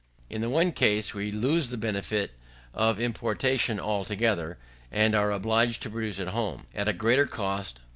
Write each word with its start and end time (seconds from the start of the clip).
In 0.31 0.41
the 0.41 0.49
one 0.49 0.71
case, 0.71 1.13
we 1.13 1.29
lose 1.29 1.69
the 1.69 1.77
benefit 1.77 2.31
of 2.73 2.99
importation 2.99 3.79
altogether, 3.79 4.57
and 4.91 5.13
are 5.13 5.29
obliged 5.31 5.83
to 5.83 5.91
produce 5.91 6.19
at 6.19 6.29
home, 6.29 6.65
at 6.73 6.87
a 6.87 6.93
greater 6.93 7.27
cost. 7.27 7.81